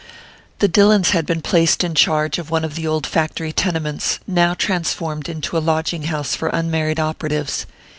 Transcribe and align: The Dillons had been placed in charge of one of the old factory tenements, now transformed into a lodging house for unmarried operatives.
The 0.57 0.67
Dillons 0.67 1.11
had 1.11 1.27
been 1.27 1.43
placed 1.43 1.83
in 1.83 1.93
charge 1.93 2.39
of 2.39 2.49
one 2.49 2.65
of 2.65 2.73
the 2.73 2.87
old 2.87 3.05
factory 3.05 3.53
tenements, 3.53 4.17
now 4.25 4.55
transformed 4.55 5.29
into 5.29 5.55
a 5.55 5.59
lodging 5.59 6.05
house 6.05 6.33
for 6.33 6.47
unmarried 6.49 6.99
operatives. 6.99 7.67